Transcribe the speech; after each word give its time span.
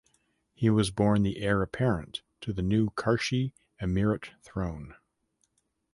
He 0.55 0.71
was 0.71 0.89
born 0.89 1.21
the 1.21 1.37
heir 1.37 1.61
apparent 1.61 2.23
to 2.39 2.51
the 2.53 2.63
New 2.63 2.89
Karshi 2.89 3.53
Emirate 3.79 4.29
throne. 4.41 4.95